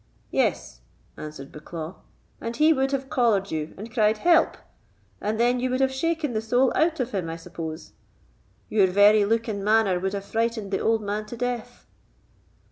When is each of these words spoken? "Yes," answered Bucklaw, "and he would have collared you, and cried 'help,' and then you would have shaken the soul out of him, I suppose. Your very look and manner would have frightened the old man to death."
"Yes," 0.31 0.81
answered 1.15 1.51
Bucklaw, 1.51 1.97
"and 2.41 2.55
he 2.55 2.73
would 2.73 2.91
have 2.91 3.07
collared 3.07 3.51
you, 3.51 3.75
and 3.77 3.93
cried 3.93 4.17
'help,' 4.17 4.57
and 5.21 5.39
then 5.39 5.59
you 5.59 5.69
would 5.69 5.79
have 5.79 5.93
shaken 5.93 6.33
the 6.33 6.41
soul 6.41 6.71
out 6.75 6.99
of 6.99 7.11
him, 7.11 7.29
I 7.29 7.35
suppose. 7.35 7.93
Your 8.67 8.87
very 8.87 9.25
look 9.25 9.47
and 9.47 9.63
manner 9.63 9.99
would 9.99 10.13
have 10.13 10.25
frightened 10.25 10.71
the 10.71 10.79
old 10.79 11.03
man 11.03 11.27
to 11.27 11.37
death." 11.37 11.85